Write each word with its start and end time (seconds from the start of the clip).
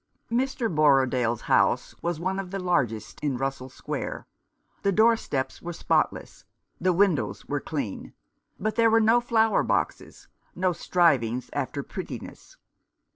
Mr. 0.31 0.67
Borrodaile's 0.67 1.41
house 1.41 1.93
was 2.01 2.19
one 2.19 2.39
of 2.39 2.49
the 2.49 2.57
largest 2.57 3.19
in 3.19 3.37
Russell 3.37 3.69
Square. 3.69 4.25
The 4.81 4.91
doorsteps 4.91 5.61
were 5.61 5.73
spotless, 5.73 6.43
the 6.79 6.91
windows 6.91 7.45
were 7.45 7.59
clean, 7.61 8.13
but 8.59 8.75
there 8.77 8.89
were 8.89 8.99
no 8.99 9.21
flower 9.21 9.61
boxes— 9.61 10.27
no 10.55 10.73
strivings 10.73 11.51
after 11.53 11.83
prettiness. 11.83 12.57